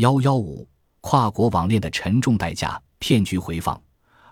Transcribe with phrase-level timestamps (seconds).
[0.00, 0.66] 幺幺五
[1.02, 3.78] 跨国网恋的沉重代价，骗局回放。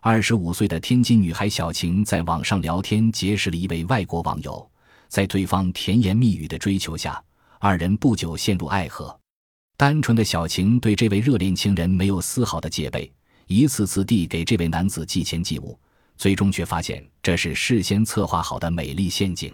[0.00, 4.66] 二十五岁的天津女孩小晴在网上聊天结识了一位外国网友，
[5.08, 7.22] 在对方甜言蜜语的追求下，
[7.58, 9.14] 二人不久陷入爱河。
[9.76, 13.12] 单纯的小晴对这位热恋情人没有丝毫的戒备，
[13.46, 15.78] 一次次地给这位男子寄钱寄物，
[16.16, 19.52] 最终却发现这是事先策划好的美丽陷阱。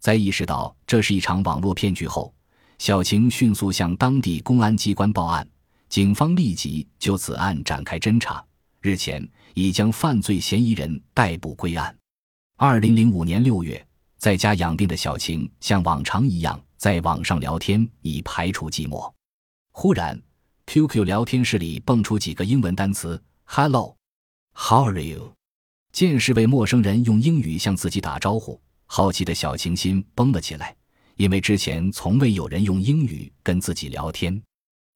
[0.00, 2.34] 在意识到这是一场网络骗局后，
[2.78, 5.46] 小晴迅速向当地公安机关报案，
[5.88, 8.44] 警方立即就此案展开侦查。
[8.80, 11.96] 日前，已将犯罪嫌疑人逮捕归案。
[12.56, 13.84] 二零零五年六月，
[14.18, 19.12] 在家养病的小晴像往常一样在网上聊天，以排除寂寞。
[19.72, 20.20] 忽然
[20.66, 25.32] ，QQ 聊天室里蹦出几个英文单词：“Hello，How are you？”
[25.92, 30.76] 见是位陌生人用英语向自己打招呼，好奇的小晴心绷了起来，
[31.16, 34.42] 因为之前从未有人用英语跟自己聊天。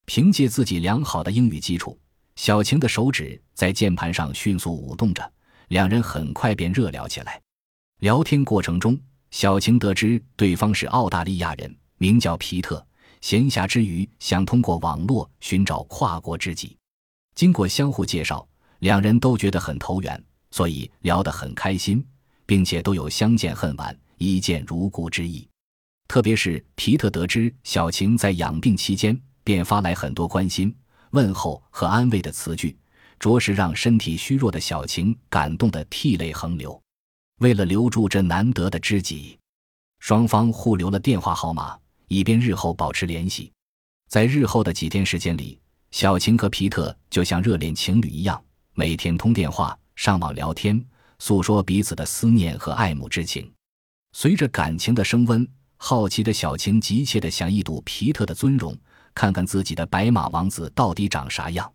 [0.05, 1.97] 凭借自己良好的英语基础。
[2.35, 5.31] 小晴的手指在键盘上迅速舞动着，
[5.67, 7.39] 两人很快便热聊起来。
[7.99, 12.85] 聊天过程中，小晴得知对方是澳大利亚人，名叫皮特。
[13.21, 16.75] 闲暇之余，想通过网络寻找跨国知己。
[17.35, 18.47] 经过相互介绍，
[18.79, 22.03] 两人都觉得很投缘，所以聊得很开心，
[22.45, 25.47] 并且都有相见恨晚、一见如故之意。
[26.11, 30.75] 特别是皮特得知小晴在养病期间，便发来很多关心。
[31.11, 32.77] 问候和安慰的词句，
[33.17, 36.77] 着实让身体虚弱的小晴感动得涕泪横流。
[37.39, 39.39] 为了留住这难得的知己，
[39.99, 43.49] 双方互留了电话号码，以便日后保持联系。
[44.09, 45.57] 在日后的几天时间里，
[45.91, 50.85] 小晴和皮特就像热恋情侣一样，每天通电话、上网聊天，
[51.19, 53.49] 诉说彼此的思念和爱慕之情。
[54.11, 55.47] 随着感情的升温，
[55.83, 58.77] 好奇的小晴急切地想一睹皮特的尊容。
[59.15, 61.73] 看看自己的白马王子到底长啥样，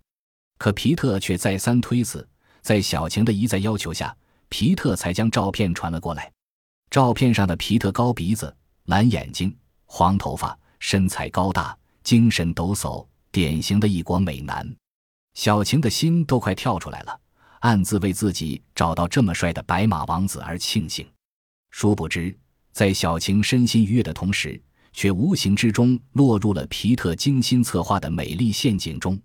[0.59, 2.27] 可皮特却再三推辞。
[2.63, 4.17] 在小晴的一再要求下，
[4.49, 6.33] 皮特才将照片传了过来。
[6.89, 9.55] 照片上的皮特高鼻子、蓝眼睛、
[9.87, 14.73] 黄头发，身材高大，精神抖擞，典型的异国美男。
[15.35, 17.21] 小晴的心都快跳出来了，
[17.61, 21.07] 暗自为自己找到这么帅的白马王子而庆幸。
[21.71, 22.35] 殊不知，
[22.77, 24.61] 在小晴身心愉悦的同时，
[24.93, 29.19] 却无形之中落入了皮特精心策划的美丽陷阱中。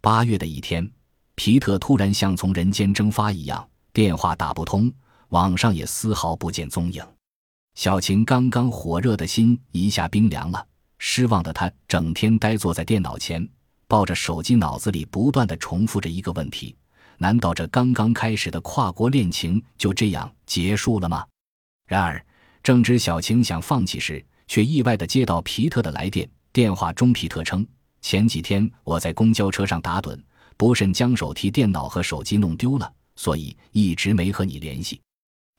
[0.00, 0.90] 八月的一天，
[1.34, 4.90] 皮特突然像从人间蒸发一样，电话打不通，
[5.28, 7.04] 网上也丝毫不见踪影。
[7.74, 13.46] 小晴刚刚火热的心一下冰凉了，失望的她整天呆坐在电脑前，
[13.86, 16.74] 抱着手机，脑子里不断的重复着一个问题：
[17.18, 21.26] 难道这刚刚开始的跨国恋情就这样结束了吗？
[21.86, 22.24] 然而，
[22.66, 26.28] 正值小晴想放弃时，却意外地接到皮特的来电。
[26.52, 27.64] 电话中，皮特称
[28.02, 30.20] ：“前几天我在公交车上打盹，
[30.56, 35.00] 不慎将手提电脑和手机弄丢了，所以一直没和你联系。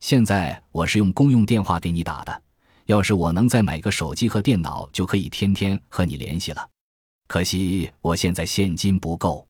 [0.01, 2.41] 现在我是用公用电话给你打的，
[2.87, 6.69] 要是我能再买个手机和电脑，就可以天天和你联系了。
[7.29, 9.47] 可惜我现在现金不够，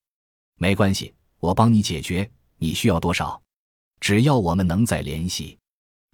[0.59, 2.29] 没关系，我帮你解决。
[2.59, 3.41] 你需要多少？
[3.99, 5.57] 只要我们能再联系。”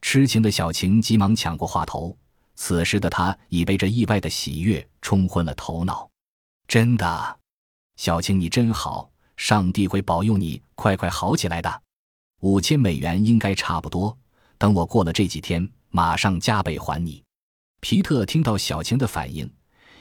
[0.04, 2.16] 痴情的小晴急忙抢过话头。
[2.56, 6.08] 此时的她已被这意外的喜悦冲昏了头脑。
[6.68, 7.40] 真的，
[7.96, 11.82] 小晴，你真好，上帝会保佑你快快好起来的。
[12.42, 14.16] 五千美元应该差不多，
[14.58, 17.24] 等我过了这几天，马上加倍还你。
[17.80, 19.50] 皮特听到小晴的反应，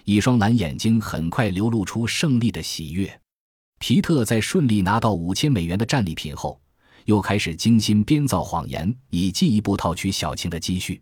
[0.04, 3.20] 一双蓝眼睛很快流露出胜利的喜悦。
[3.78, 6.60] 皮特在顺利拿到五千美元的战利品后，
[7.04, 11.00] 又开始精心编造谎言，以进一步套取小晴的积蓄。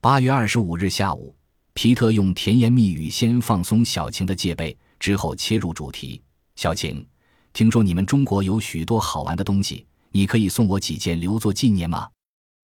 [0.00, 1.34] 八月二十五日下午，
[1.74, 6.20] 皮特用甜言蜜语先放松小晴的戒备，之后切入主题
[6.56, 7.06] ：“小晴，
[7.52, 12.08] 听说你们中国有许多好玩的东西，你可以送我几件留作纪念吗？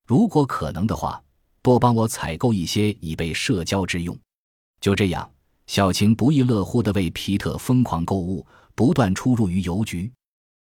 [0.06, 1.22] 如果可能的话，
[1.62, 4.18] 多帮我采购一些以备社交之用。”
[4.80, 5.28] 就这样，
[5.66, 10.10] 小晴不亦乐乎地为皮特疯狂购物，不断出入于邮局。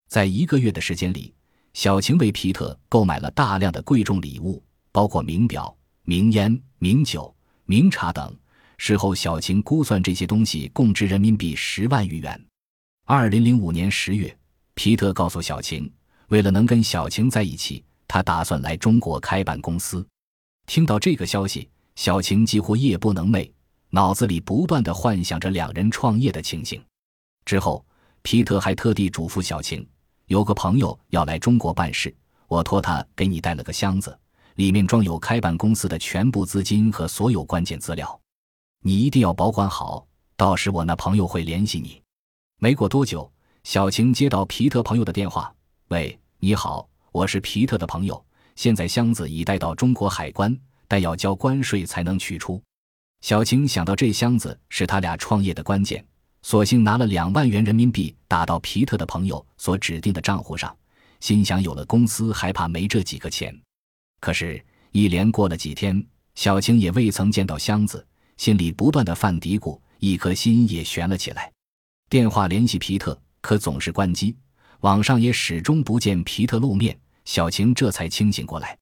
[0.08, 1.34] 在一个月的时间里，
[1.76, 4.64] 小晴为皮特购买了大量的贵重礼物，
[4.94, 5.76] 包括名表。
[6.04, 7.36] 名烟、名酒、
[7.66, 8.34] 名茶等，
[8.78, 12.40] 事后小晴估算这些东西共值人民币十万余元。
[13.06, 14.36] 二零零五年十月，
[14.74, 15.92] 皮特告诉小晴，
[16.30, 20.08] 为了能跟小晴在一起，他打算来中国开办公司。
[20.68, 23.52] 听到这个消息，小晴几乎夜不能寐，
[23.90, 26.82] 脑子里不断的幻想着两人创业的情形。
[27.44, 27.84] 之后，
[28.22, 29.86] 皮特还特地嘱咐小晴，
[30.28, 32.14] 有个朋友要来中国办事，
[32.48, 34.18] 我托他给你带了个箱子。
[34.56, 38.20] 里面装有开办公司的全部资金和所有关键资料，
[38.82, 40.08] 你一定要保管好，
[40.38, 42.02] 到时我那朋友会联系你。
[42.60, 43.30] 没过多久，
[43.64, 45.54] 小晴接到皮特朋友的电话
[45.90, 48.26] ：“喂，你好，我是皮特的朋友。
[48.56, 50.58] 现在箱子已带到中国海关，
[50.88, 52.60] 但要交关税才能取出。”
[53.20, 56.04] 小晴想到这箱子是他俩创业的关键，
[56.46, 60.78] 索性拿了两万元人民币打到皮特的朋友所指定的账户上，
[61.20, 63.60] 心想有了公司还怕没这几个钱。
[64.22, 66.06] 可是，一连过了几天，
[66.36, 68.06] 小晴也未曾见到箱子，
[68.38, 71.52] 心里不断的犯嘀咕，一颗心也悬了起来。
[72.12, 74.38] 电话联系皮特，可总是关机。
[74.82, 76.96] 网上也始终不见皮特露面，
[77.26, 78.78] 小晴这才清醒过来，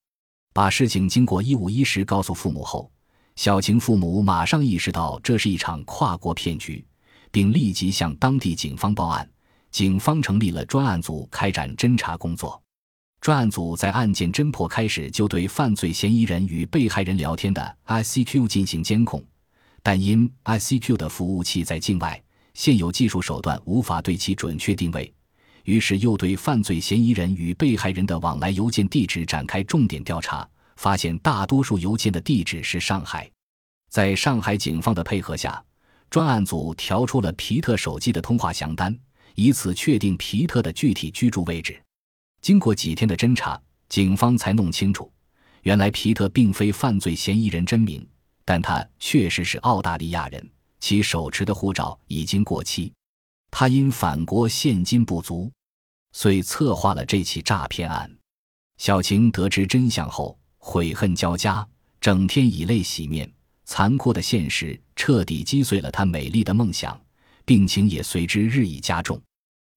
[0.53, 2.91] 把事情经过一五一十告诉父母后，
[3.37, 6.85] 小晴父母马上意识到这是一场跨国骗局，
[7.33, 9.27] 并立即向当地警方报案。
[9.71, 12.61] 警方成立了专案组，开展侦查工作。
[13.19, 19.23] 专案组在案件侦破开始就对犯罪嫌疑人与被害人聊天的 ICQ 进行监控，
[19.81, 22.21] 但因 ICQ 的服务器在境外。
[22.53, 25.11] 现有技术手段无法对其准确定位，
[25.63, 33.27] 于是又对犯罪嫌疑人与被害人的往来邮件地址展开重点调查，发现大多数邮件的地址是上海。
[33.89, 35.63] 在上海警方的配合下，
[36.13, 38.95] 专案组调出了皮特手机的通话详单，
[39.33, 41.81] 以此确定皮特的具体居住位置。
[42.39, 45.11] 经过几天的侦查，警方才弄清楚，
[45.63, 48.07] 原来皮特并非犯罪嫌疑人真名，
[48.45, 50.51] 但他确实是澳大利亚人。
[50.79, 52.93] 其手持的护照已经过期，
[53.49, 55.51] 他因返国现金不足，
[56.11, 58.07] 遂策划了这起诈骗案。
[58.77, 61.67] 小晴得知真相后，悔恨交加，
[61.99, 63.27] 整天以泪洗面。
[63.65, 66.99] 残酷的现实彻底击碎了她美丽的梦想，
[67.45, 69.21] 病情也随之日益加重。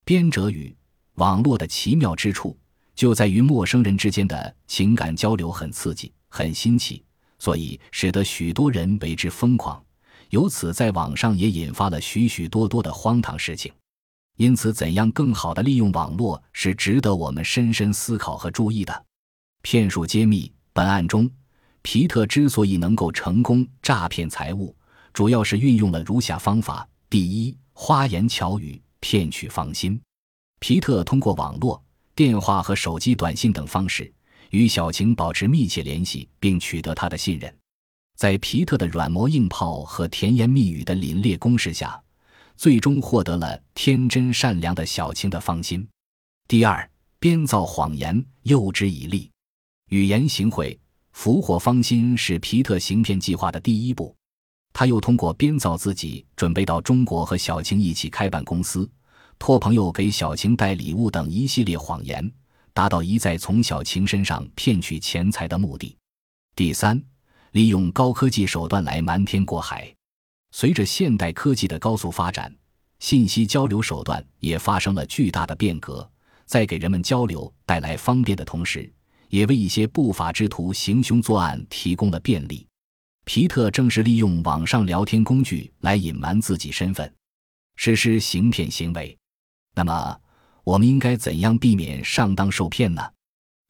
[0.05, 0.75] 编者语：
[1.15, 2.57] 网络的奇妙之处
[2.95, 7.03] 就在于陌生人之间的情感交流很刺激、很新奇，
[7.39, 9.83] 所以使得许多人为之疯狂。
[10.31, 13.73] 由此，在网上也引发了许许多多的荒唐事情。
[14.37, 19.05] 因此，怎样更好地利用网络是值得我们深深思考和注意的。
[19.63, 21.31] 骗术揭秘：本案中，
[21.87, 24.75] 皮特之所以能够成功诈骗财物，
[25.13, 30.01] 主要是运用了如下方法：第一，花言巧语骗取芳心。
[30.59, 31.81] 皮特通过网络、
[32.17, 34.13] 电话和手机短信等方式
[34.51, 37.57] 与小晴保持密切联系，并取得她的信任。
[38.17, 42.03] 在皮特的软磨硬泡和甜言蜜语的凛冽攻势下，
[42.57, 45.87] 最终获得了天真善良的小青的芳心。
[46.49, 46.91] 第二，
[47.21, 49.31] 编造谎言诱之以利，
[49.91, 50.77] 语言行贿
[51.17, 54.15] 俘获芳心是皮特行骗计划的第一步。
[54.75, 58.89] 他又通过编造自己准备到中国和小青一起开办公司，
[59.39, 62.31] 托朋友给小青带礼物等一系列谎言，
[62.75, 65.97] 达到一再从小青身上骗取钱财的目的。
[66.55, 67.03] 第三。
[67.53, 69.91] 利用高科技手段来瞒天过海。
[70.51, 72.55] 随着现代科技的高速发展，
[72.99, 76.07] 信息交流手段也发生了巨大的变革。
[76.45, 78.93] 在给人们交流带来方便的同时，
[79.29, 82.67] 也为一些不法之徒行凶作案提供了便利。
[83.25, 87.13] 皮特正是利用网上聊天工具来隐瞒自己身份，
[87.75, 89.17] 实施行骗行为。
[89.75, 90.21] 那么，
[90.63, 93.03] 我们应该怎样避免上当受骗呢？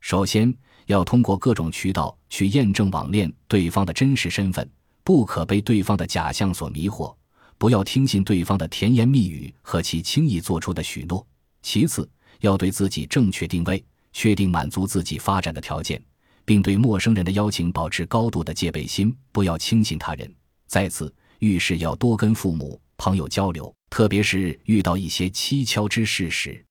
[0.01, 0.55] 首先，
[0.87, 4.71] 要通过各种渠道去验证网恋对方的真实身份，
[5.03, 7.17] 不可被对方的假象所迷惑，
[7.59, 11.27] 不要听信对方的甜言蜜语和其轻易做出的许诺。
[11.63, 12.09] 其次，
[12.41, 13.83] 要对自己正确定位，
[14.17, 16.03] 确定满足自己发展的条件，
[16.47, 20.35] 并对陌生人的邀请保持高度的戒备心，不要轻信他人。
[20.67, 26.65] 再次，遇事要多跟父母、朋友交流，特别是遇到一些蹊跷之事时，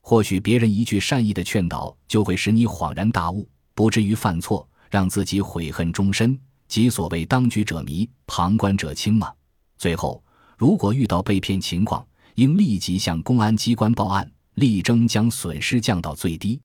[0.00, 3.46] 或许别人一句善意的劝导就会使你恍然大悟。
[3.74, 9.30] 不至于犯错，让自己悔恨终身，即所谓当局者迷，旁观者清嘛。
[9.76, 10.24] 最后，
[10.56, 16.58] 如果遇到被骗情况，应立即向公安机关报案，力争将损失降到最低。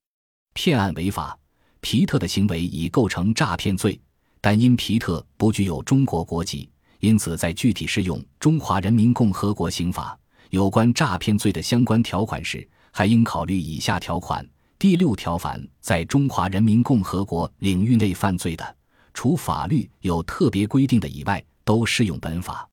[0.53, 1.37] 骗案违法，
[1.79, 3.99] 皮特的行为已构成诈骗罪，
[4.39, 10.17] 但因皮特不具有中国国籍，因此在具体适用《中华人民共和国刑法》
[10.49, 14.45] 有关诈骗罪的相关条款时，还应考虑以下条款。
[14.77, 18.75] 第六条，凡在中华人民共和国领域内犯罪的，
[19.13, 22.67] 除法律有特别规定的以外，都适用本法；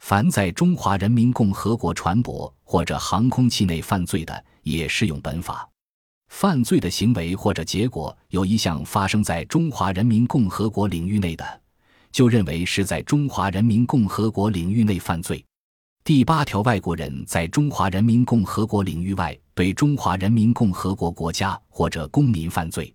[0.00, 5.68] 凡在中华人民共和国船舶或者航空器内犯罪的，也适用本法。
[6.36, 11.60] 犯罪的行为或者结果有一项发生在中华人民共和国领域内的，
[12.10, 15.42] 就认为是在中华人民共和国领域内犯罪。
[16.02, 22.92] 第八条，外国人在中华人民共和国领域外对中华人民共和国国家或者公民犯罪，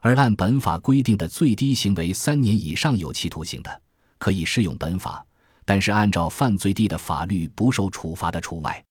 [0.00, 3.82] 而按本法规定的最低刑为三年以上有期徒刑的，
[4.18, 5.26] 可以适用本法，
[5.64, 8.82] 但是按照犯罪地的法律不受处罚的除外。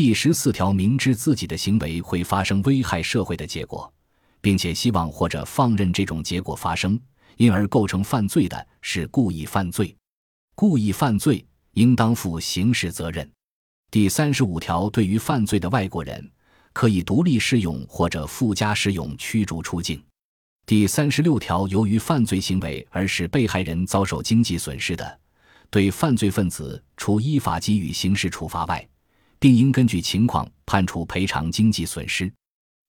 [0.00, 3.92] 第十四条，明知自己的行为会发生危害社会的结果，
[4.40, 6.96] 并且希望或者放任这种结果发生，
[7.36, 9.92] 因而构成犯罪的，是故意犯罪。
[10.54, 13.28] 故意犯罪应当负刑事责任。
[13.90, 16.30] 第三十五条，对于犯罪的外国人，
[16.72, 20.00] 可以独立适用或者附加适用驱逐出境。
[20.64, 25.18] 第三十六条，由于犯罪行为而使被害人遭受经济损失的，
[25.70, 28.88] 对犯罪分子除依法给予刑事处罚外，
[29.38, 32.32] 并应根据情况判处赔偿经济损失。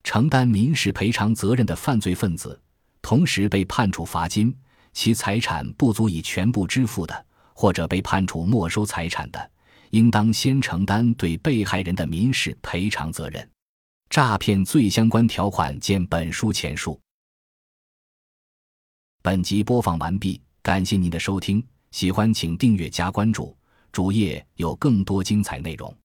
[0.04, 2.60] 承担民事赔偿责任的犯罪分子，
[3.02, 4.56] 同时被判处罚金，
[4.94, 9.52] 其财产不足以全部支付的，或者被判处没收财产的，
[9.92, 13.48] 应当先承担对被害人的民事赔偿责任。
[14.10, 17.00] 诈骗罪相关条款见本书前述。
[19.22, 23.56] 本集播放完毕，感谢您的收听，喜欢请订阅加关注，
[23.92, 25.96] 主页有更多精彩内容。